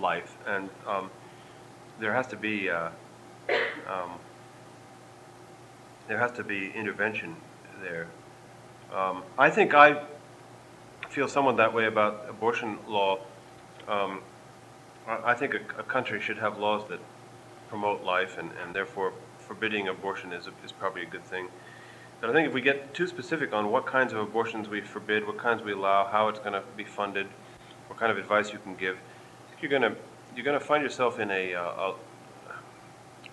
[0.00, 1.10] life, and um,
[2.00, 2.70] there has to be.
[2.70, 2.88] Uh,
[3.88, 4.10] um,
[6.08, 7.36] there has to be intervention
[7.82, 8.08] there.
[8.92, 10.04] Um, I think I
[11.08, 13.18] feel somewhat that way about abortion law.
[13.88, 14.20] Um,
[15.06, 17.00] I, think a, a, country should have laws that
[17.68, 21.48] promote life, and, and therefore forbidding abortion is, a, is probably a good thing.
[22.20, 25.26] But I think if we get too specific on what kinds of abortions we forbid,
[25.26, 27.26] what kinds we allow, how it's going to be funded,
[27.88, 28.96] what kind of advice you can give,
[29.60, 29.96] you're going to
[30.34, 31.94] you're going to find yourself in a, uh, a,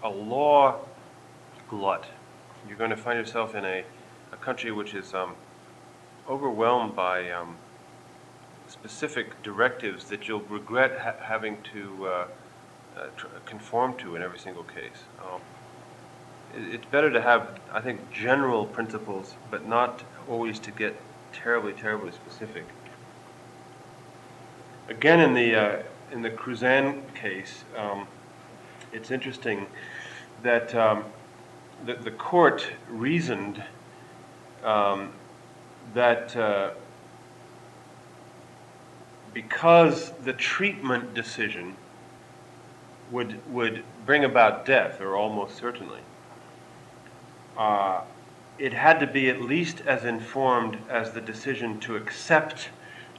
[0.04, 0.80] a law
[1.70, 2.06] glut
[2.68, 3.84] you're going to find yourself in a,
[4.32, 5.36] a country which is um,
[6.28, 7.56] overwhelmed by um,
[8.68, 12.28] specific directives that you'll regret ha- having to uh,
[12.98, 15.04] uh, tr- conform to in every single case.
[15.22, 15.42] Um,
[16.56, 20.96] it, it's better to have, I think, general principles, but not always to get
[21.34, 22.66] terribly, terribly specific.
[24.88, 28.08] Again, in the uh, in the Cruzan case, um,
[28.92, 29.68] it's interesting
[30.44, 31.06] that um,
[31.86, 33.64] the, the court reasoned
[34.64, 35.12] um,
[35.94, 36.72] that uh,
[39.34, 41.76] because the treatment decision
[43.12, 46.02] would, would bring about death, or almost certainly,
[47.58, 48.02] uh,
[48.58, 52.70] it had to be at least as informed as the decision to accept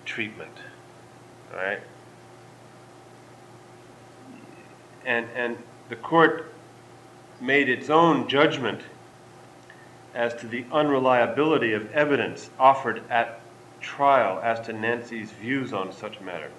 [0.05, 0.53] treatment.
[1.53, 1.81] Right?
[5.05, 5.57] And, and
[5.89, 6.50] the court
[7.41, 8.81] made its own judgment
[10.15, 13.41] as to the unreliability of evidence offered at
[13.81, 16.51] trial as to Nancy's views on such matter.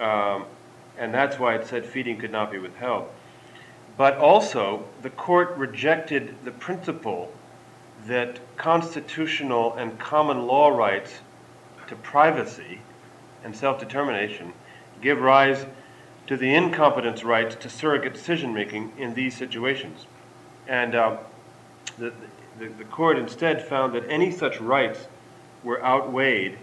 [0.00, 0.46] Um,
[0.96, 3.08] and that's why it said feeding could not be withheld.
[3.96, 7.32] But also, the court rejected the principle
[8.06, 11.12] that constitutional and common law rights
[11.88, 12.80] to privacy
[13.44, 14.52] and self determination
[15.00, 15.66] give rise
[16.28, 20.06] to the incompetence rights to surrogate decision making in these situations.
[20.68, 21.16] And uh,
[21.98, 22.12] the,
[22.58, 25.08] the, the court instead found that any such rights
[25.64, 26.58] were outweighed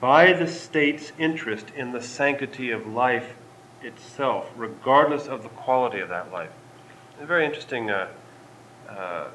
[0.00, 3.36] by the state's interest in the sanctity of life
[3.82, 6.50] itself, regardless of the quality of that life.
[7.20, 7.90] A very interesting.
[7.90, 8.08] Uh,
[8.88, 9.28] uh,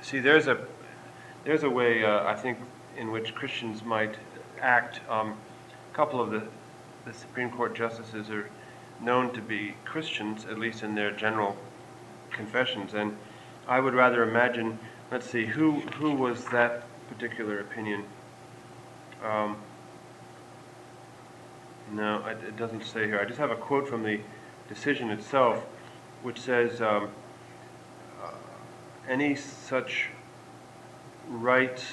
[0.00, 0.58] see, there's a
[1.44, 2.58] there's a way uh, I think
[2.96, 4.14] in which Christians might
[4.60, 5.00] act.
[5.08, 5.36] Um,
[5.92, 6.42] a couple of the,
[7.04, 8.48] the Supreme Court justices are
[9.02, 11.56] known to be Christians, at least in their general
[12.30, 13.16] confessions, and
[13.66, 14.78] I would rather imagine.
[15.10, 18.04] Let's see, who who was that particular opinion?
[19.24, 19.56] Um,
[21.92, 23.18] no, it, doesn't say here.
[23.18, 24.20] I just have a quote from the
[24.68, 25.64] decision itself,
[26.22, 27.10] which says um,
[29.08, 30.08] any such
[31.28, 31.84] right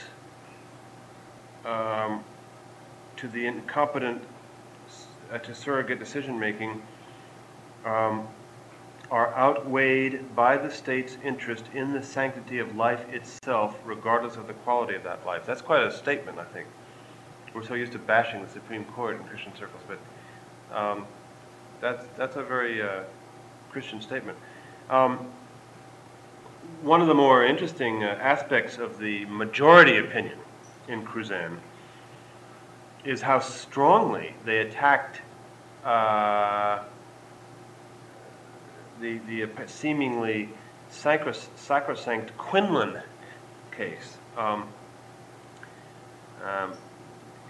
[1.65, 2.24] um,
[3.15, 4.22] to the incompetent
[5.32, 6.82] uh, to surrogate decision making
[7.88, 8.28] um,
[9.10, 14.54] are outweighed by the state's interest in the sanctity of life itself, regardless of the
[14.54, 15.45] quality of that life.
[15.45, 16.67] That's quite a statement, I think.
[17.54, 21.06] We're so used to bashing the Supreme Court in Christian circles, but um,
[21.80, 23.04] that's, that's a very uh,
[23.71, 24.38] Christian statement.
[24.89, 25.30] Um,
[26.82, 30.38] one of the more interesting uh, aspects of the majority opinion
[30.89, 31.58] in Cruzan
[33.06, 35.21] is how strongly they attacked
[35.86, 36.84] uh,
[39.01, 40.49] the, the seemingly
[40.89, 43.01] sacros- sacrosanct Quinlan
[43.71, 44.17] case.
[44.38, 44.67] Um,
[46.43, 46.73] um,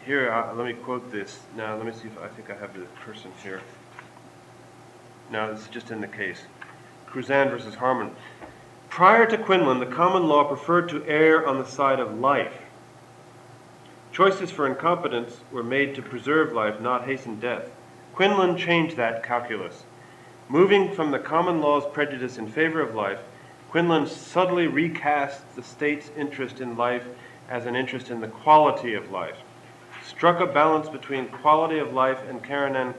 [0.06, 1.40] here, uh, let me quote this.
[1.56, 3.62] Now, let me see if I think I have the person here.
[5.30, 6.42] No, this is just in the case.
[7.08, 8.12] Cruzan versus Harmon.
[8.90, 12.62] Prior to Quinlan, the common law preferred to err on the side of life.
[14.12, 17.70] Choices for incompetence were made to preserve life, not hasten death.
[18.16, 19.84] Quinlan changed that calculus.
[20.50, 23.20] Moving from the common law's prejudice in favor of life,
[23.70, 27.04] Quinlan subtly recast the state's interest in life
[27.50, 29.36] as an interest in the quality of life,
[30.06, 32.94] struck a balance between quality of life and Karen Ann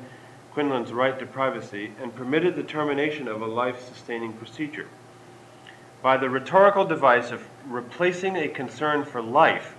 [0.52, 4.88] Quinlan's right to privacy, and permitted the termination of a life sustaining procedure.
[6.02, 9.74] By the rhetorical device of replacing a concern for life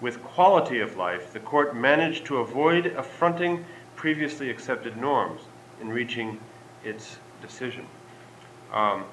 [0.00, 3.64] with quality of life, the court managed to avoid affronting
[3.96, 5.40] previously accepted norms
[5.80, 6.38] in reaching
[6.84, 7.86] its decision.
[8.72, 9.04] Um,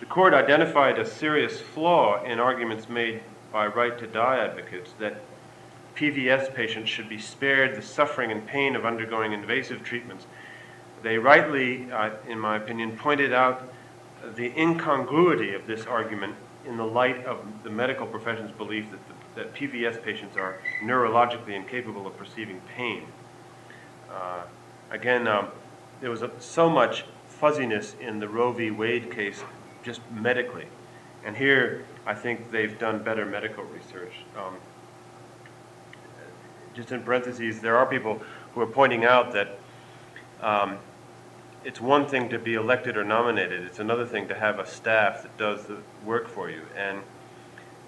[0.00, 3.20] the court identified a serious flaw in arguments made
[3.52, 5.20] by right to die advocates that
[5.96, 10.26] PVS patients should be spared the suffering and pain of undergoing invasive treatments.
[11.02, 13.72] They rightly, uh, in my opinion, pointed out
[14.36, 19.42] the incongruity of this argument in the light of the medical profession's belief that, the,
[19.42, 23.04] that PVS patients are neurologically incapable of perceiving pain.
[24.10, 24.42] Uh,
[24.90, 25.48] again, um,
[26.00, 28.70] there was a, so much fuzziness in the Roe v.
[28.70, 29.42] Wade case,
[29.82, 30.66] just medically.
[31.24, 34.12] And here, I think they've done better medical research.
[34.36, 34.56] Um,
[36.74, 38.22] just in parentheses, there are people
[38.54, 39.58] who are pointing out that
[40.40, 40.78] um,
[41.64, 45.22] it's one thing to be elected or nominated, it's another thing to have a staff
[45.22, 46.62] that does the work for you.
[46.76, 47.00] And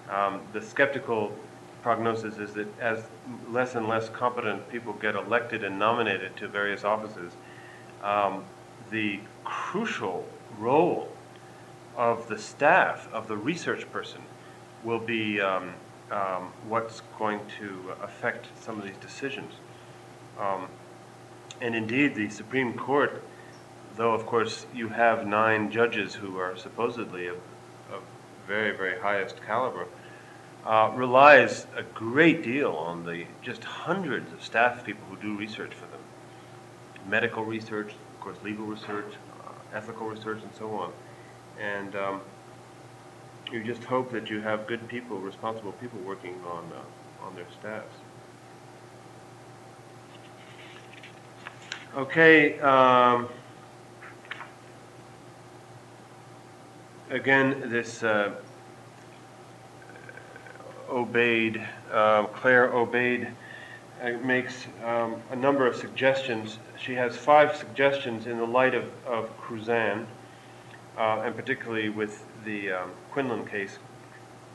[0.09, 1.33] um, the skeptical
[1.81, 3.03] prognosis is that as
[3.49, 7.33] less and less competent people get elected and nominated to various offices,
[8.03, 8.43] um,
[8.89, 10.27] the crucial
[10.59, 11.11] role
[11.97, 14.21] of the staff, of the research person,
[14.83, 15.73] will be um,
[16.11, 19.53] um, what's going to affect some of these decisions.
[20.39, 20.67] Um,
[21.61, 23.23] and indeed, the Supreme Court,
[23.95, 27.37] though of course you have nine judges who are supposedly of,
[27.91, 28.01] of
[28.47, 29.85] very, very highest caliber,
[30.65, 35.73] uh, relies a great deal on the just hundreds of staff people who do research
[35.73, 36.01] for them
[37.07, 39.13] medical research, of course, legal research,
[39.45, 40.91] uh, ethical research, and so on.
[41.59, 42.21] And um,
[43.51, 47.45] you just hope that you have good people, responsible people working on uh, on their
[47.59, 47.95] staffs.
[51.95, 52.59] Okay.
[52.59, 53.27] Um,
[57.09, 58.33] again, this uh,
[60.91, 63.31] Obade, uh, Claire Obade,
[64.01, 66.59] uh, makes um, a number of suggestions.
[66.77, 70.05] She has five suggestions in the light of, of Cruzan,
[70.97, 73.79] uh, and particularly with the um, Quinlan case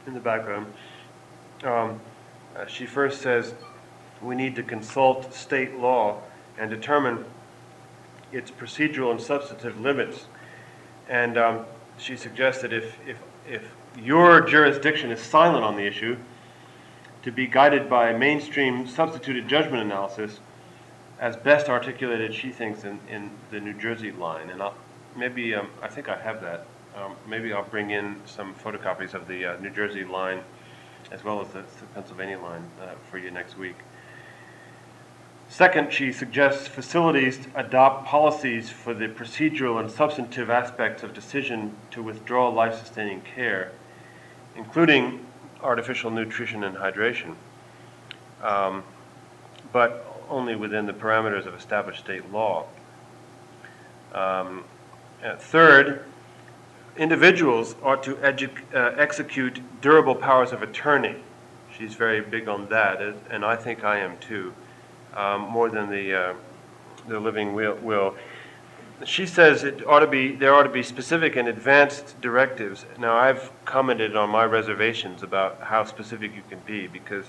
[0.06, 0.72] in the background.
[1.64, 2.00] Um,
[2.54, 3.54] uh, she first says
[4.22, 6.20] we need to consult state law
[6.58, 7.24] and determine
[8.32, 10.26] its procedural and substantive limits.
[11.08, 11.66] And um,
[11.98, 13.18] she suggests that if, if,
[13.48, 13.62] if
[14.02, 16.16] your jurisdiction is silent on the issue,
[17.22, 20.40] to be guided by mainstream substituted judgment analysis
[21.18, 24.50] as best articulated, she thinks, in, in the New Jersey line.
[24.50, 24.74] And I'll,
[25.16, 26.66] maybe, um, I think I have that.
[26.94, 30.42] Um, maybe I'll bring in some photocopies of the uh, New Jersey line
[31.12, 33.76] as well as the, the Pennsylvania line uh, for you next week.
[35.48, 42.02] Second, she suggests facilities adopt policies for the procedural and substantive aspects of decision to
[42.02, 43.70] withdraw life sustaining care,
[44.56, 45.24] including
[45.62, 47.34] artificial nutrition and hydration.
[48.42, 48.82] um,
[49.72, 52.66] but only within the parameters of established state law.
[54.12, 54.64] Um,
[55.24, 56.04] uh, third,
[56.96, 61.16] individuals ought to edu- uh, execute durable powers of attorney.
[61.76, 63.00] She's very big on that,
[63.30, 64.54] and I think I am too,
[65.14, 66.34] um, more than the, uh,
[67.08, 68.14] the living will, will.
[69.04, 72.86] She says it ought to be, there ought to be specific and advanced directives.
[72.98, 77.26] Now, I've commented on my reservations about how specific you can be because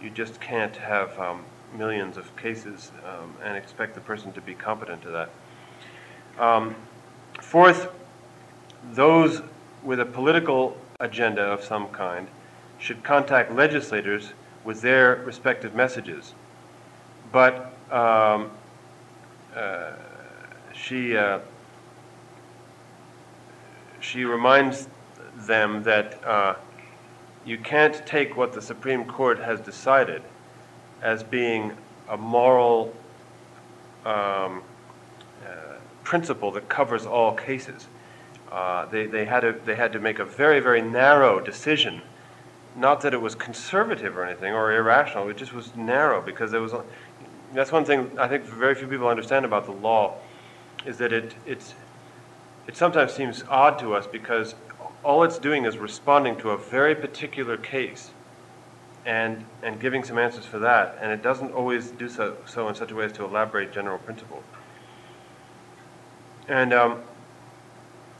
[0.00, 1.44] you just can't have um,
[1.76, 5.30] millions of cases um, and expect the person to be competent to that.
[6.38, 6.74] Um,
[7.40, 7.88] fourth,
[8.92, 9.42] those
[9.82, 12.28] with a political agenda of some kind
[12.78, 14.32] should contact legislators
[14.64, 16.34] with their respective messages.
[17.30, 18.50] But um,
[19.54, 19.92] uh,
[20.80, 21.40] she, uh,
[24.00, 24.88] she reminds
[25.36, 26.54] them that uh,
[27.44, 30.22] you can't take what the Supreme Court has decided
[31.02, 31.72] as being
[32.08, 32.94] a moral
[34.04, 34.62] um,
[35.44, 37.86] uh, principle that covers all cases.
[38.50, 42.00] Uh, they, they, had to, they had to make a very, very narrow decision.
[42.76, 46.60] Not that it was conservative or anything or irrational, it just was narrow because there
[46.60, 46.72] was.
[47.52, 50.14] That's one thing I think very few people understand about the law
[50.86, 51.74] is that it, it's,
[52.66, 54.54] it sometimes seems odd to us because
[55.02, 58.10] all it's doing is responding to a very particular case
[59.06, 62.74] and, and giving some answers for that, and it doesn't always do so, so in
[62.74, 64.44] such a way as to elaborate general principles.
[66.48, 67.00] And um,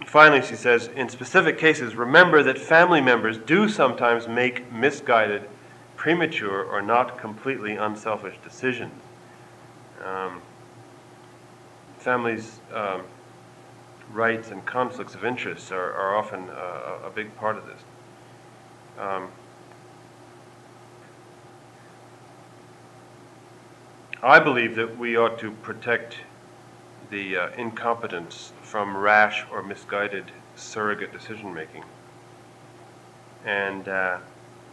[0.06, 5.42] finally, she says, in specific cases, remember that family members do sometimes make misguided,
[5.96, 8.94] premature, or not completely unselfish decisions.
[10.02, 10.40] Um,
[12.00, 13.02] families' um,
[14.10, 17.80] rights and conflicts of interest are, are often uh, a big part of this.
[18.98, 19.28] Um,
[24.22, 26.18] I believe that we ought to protect
[27.10, 27.48] the uh,
[28.62, 30.26] from rash or misguided
[30.56, 31.84] surrogate decision making.
[33.44, 34.18] And uh,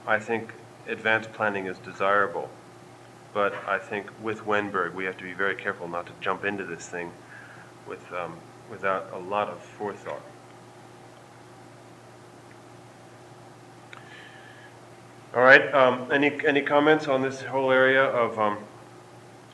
[0.06, 0.54] I think
[0.88, 2.50] advanced planning is desirable.
[3.38, 6.64] But I think with Wennberg, we have to be very careful not to jump into
[6.64, 7.12] this thing
[7.88, 8.36] with, um,
[8.68, 10.24] without a lot of forethought.
[15.36, 15.72] All right.
[15.72, 18.58] Um, any any comments on this whole area of um,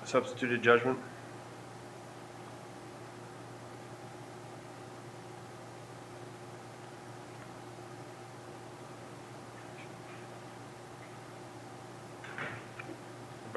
[0.05, 0.97] substituted judgment?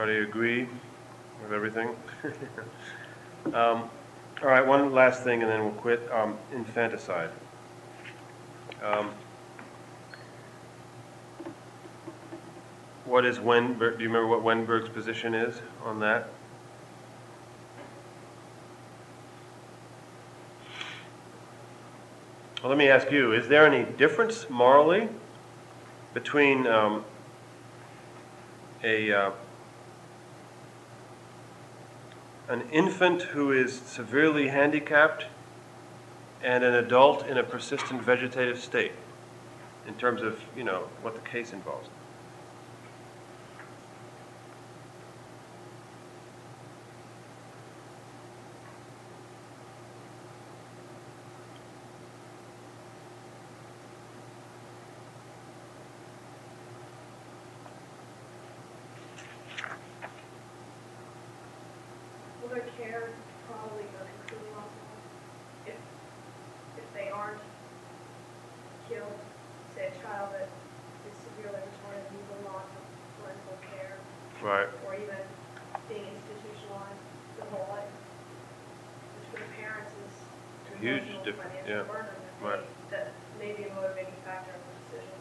[0.07, 0.69] Everybody agree
[1.43, 1.89] with everything?
[3.47, 3.91] um,
[4.41, 6.01] all right, one last thing and then we'll quit.
[6.13, 7.31] Um, infanticide.
[8.85, 9.11] Um,
[13.05, 16.29] what is Wennberg, do you remember what Wennberg's position is on that?
[22.63, 25.09] Well, let me ask you, is there any difference morally
[26.15, 27.05] between um,
[28.85, 29.31] a uh,
[32.49, 35.27] an infant who is severely handicapped
[36.43, 38.93] and an adult in a persistent vegetative state
[39.87, 41.89] in terms of, you know, what the case involves.
[74.47, 74.69] Right.
[74.87, 75.17] Or even
[75.89, 77.03] being institutionalized
[77.39, 77.91] the whole life,
[79.19, 81.53] which for the parents is an Huge difference.
[81.57, 82.07] diff- yeah, burden
[82.41, 82.61] that right.
[82.61, 85.19] may, that may be a motivating factor in the decision.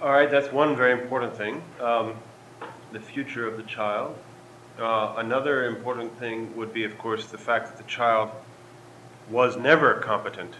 [0.00, 1.62] All right, that's one very important thing.
[1.78, 2.14] Um,
[2.92, 4.16] the future of the child.
[4.78, 8.30] Uh, another important thing would be, of course, the fact that the child
[9.30, 10.54] was never competent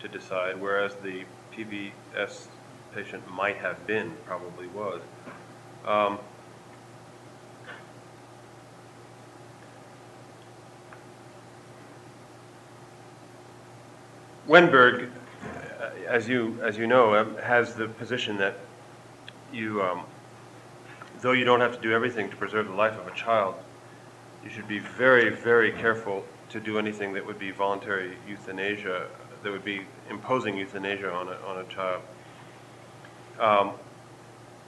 [0.00, 2.46] to decide, whereas the PVS
[2.94, 5.00] patient might have been, probably was.
[5.86, 6.18] Um,
[14.46, 15.10] Wennberg,
[15.80, 18.58] uh, as you, as you know, um, has the position that
[19.52, 20.04] you, um,
[21.20, 23.54] though you don't have to do everything to preserve the life of a child,
[24.42, 29.06] you should be very, very careful to do anything that would be voluntary euthanasia,
[29.42, 32.02] that would be imposing euthanasia on a, on a child.
[33.40, 33.72] Um,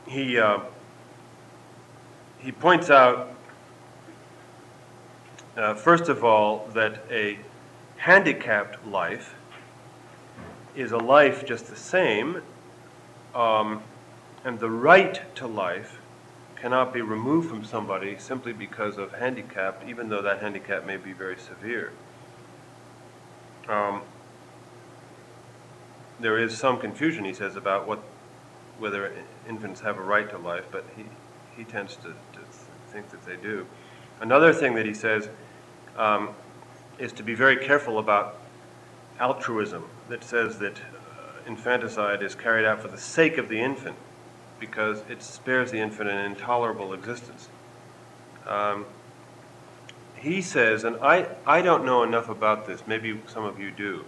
[0.08, 0.60] he, uh,
[2.38, 3.34] he points out,
[5.56, 7.38] uh, first of all, that a
[7.96, 9.34] handicapped life
[10.74, 12.42] is a life just the same,
[13.34, 13.82] um,
[14.44, 15.98] and the right to life
[16.56, 21.12] cannot be removed from somebody simply because of handicap, even though that handicap may be
[21.12, 21.92] very severe.
[23.68, 24.02] Um,
[26.18, 28.00] there is some confusion, he says, about what
[28.78, 29.12] whether
[29.48, 31.04] infants have a right to life, but he,
[31.56, 32.40] he tends to, to
[32.92, 33.66] think that they do.
[34.20, 35.30] Another thing that he says
[35.96, 36.30] um,
[36.98, 38.36] is to be very careful about
[39.18, 43.96] altruism, that says that uh, infanticide is carried out for the sake of the infant
[44.58, 47.48] because it spares the infant an intolerable existence.
[48.46, 48.86] Um,
[50.16, 54.04] he says, and I, I don't know enough about this, maybe some of you do,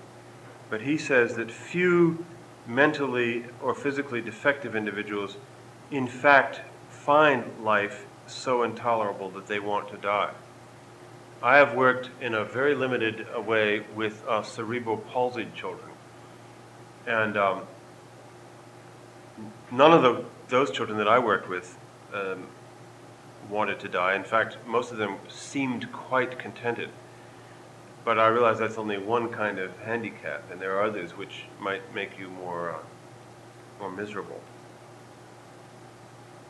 [0.70, 2.24] but he says that few
[2.66, 5.36] mentally or physically defective individuals,
[5.90, 10.32] in fact, find life so intolerable that they want to die.
[11.42, 15.90] I have worked in a very limited way with uh, cerebral palsied children.
[17.06, 17.62] And um,
[19.70, 21.78] none of the, those children that I worked with
[22.12, 22.46] um,
[23.48, 24.14] wanted to die.
[24.14, 26.90] In fact, most of them seemed quite contented.
[28.04, 31.94] But I realize that's only one kind of handicap, and there are others which might
[31.94, 32.78] make you more, uh,
[33.80, 34.40] more miserable.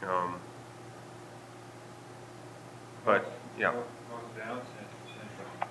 [0.08, 0.36] Um,
[3.04, 5.70] but yeah, Most Down syndrome,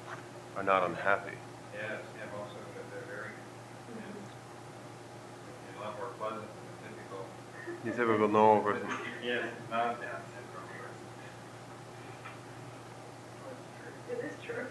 [0.58, 1.38] are not unhappy.
[1.74, 2.58] yes, and also
[2.92, 3.32] they're very,
[5.78, 6.57] a lot more pleasant
[7.68, 7.92] typical.
[7.92, 8.88] The typical normal person.
[9.24, 10.96] Yes, not Down syndrome person.
[14.12, 14.56] It is true.
[14.56, 14.66] True.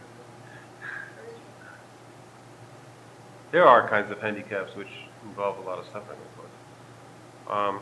[3.53, 4.89] There are kinds of handicaps which
[5.25, 6.51] involve a lot of suffering, of course.
[7.49, 7.81] Um,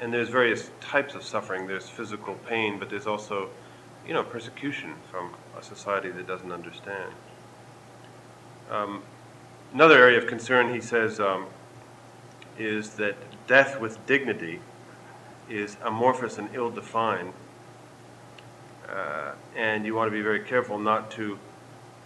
[0.00, 1.66] and there's various types of suffering.
[1.66, 3.48] There's physical pain, but there's also,
[4.06, 7.12] you know, persecution from a society that doesn't understand.
[8.70, 9.02] Um,
[9.72, 11.46] another area of concern, he says, um,
[12.58, 14.60] is that death with dignity
[15.48, 17.32] is amorphous and ill-defined,
[18.88, 21.38] uh, and you want to be very careful not to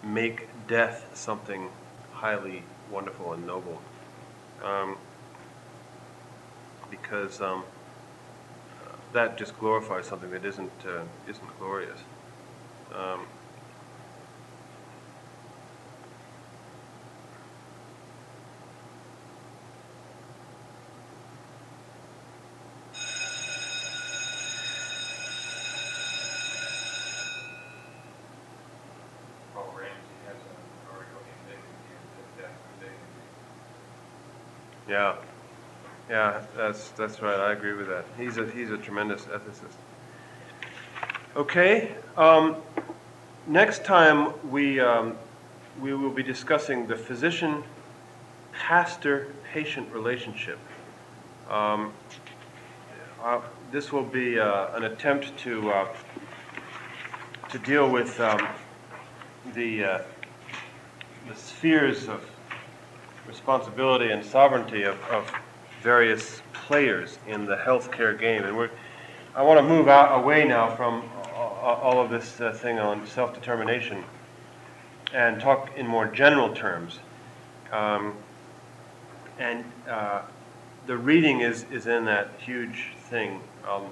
[0.03, 1.71] make death something
[2.13, 3.81] highly wonderful and noble.
[4.63, 4.97] Um,
[6.91, 7.65] because um,
[9.13, 12.01] that just glorifies something that isn't, uh, isn't glorious.
[12.95, 13.27] Um,
[29.55, 30.57] Paul Ramsey has an
[30.93, 33.27] article in Dignity, and Death with Dignity.
[34.89, 35.17] Yeah,
[36.09, 37.39] yeah, that's, that's right.
[37.39, 38.07] I agree with that.
[38.17, 39.77] He's a, he's a tremendous ethicist.
[41.37, 42.57] Okay, um,
[43.47, 45.17] next time we, um,
[45.81, 47.63] we will be discussing the physician
[48.53, 50.59] pastor patient relationship.
[51.51, 51.93] Um,
[53.23, 55.89] uh, this will be uh, an attempt to, uh,
[57.51, 58.49] to deal with um,
[59.55, 59.99] the, uh,
[61.29, 62.25] the spheres of
[63.29, 65.31] responsibility and sovereignty of, of
[65.83, 68.43] various players in the healthcare game.
[68.45, 68.71] And we're,
[69.37, 74.03] I want to move out away now from all of this uh, thing on self-determination
[75.13, 76.99] and talk in more general terms.
[77.71, 78.15] Um,
[79.39, 80.23] and uh,
[80.87, 83.41] the reading is, is in that huge thing.
[83.69, 83.85] Um,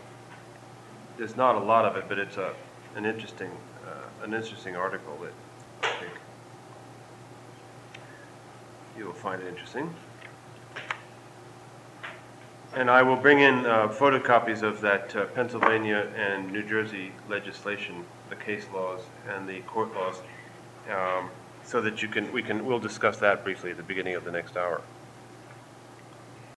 [1.18, 2.54] there's not a lot of it, but it's a,
[2.96, 3.50] an interesting,
[3.86, 5.32] uh, an interesting article that
[5.82, 6.12] I think
[8.98, 9.94] you will find it interesting.
[12.74, 18.04] And I will bring in uh, photocopies of that uh, Pennsylvania and New Jersey legislation,
[18.28, 20.20] the case laws and the court laws,
[20.90, 21.30] um,
[21.64, 24.30] so that you can, we can, we'll discuss that briefly at the beginning of the
[24.30, 24.82] next hour.